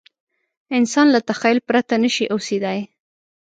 [0.77, 2.79] انسان له تخیل پرته نه شي اوسېدای.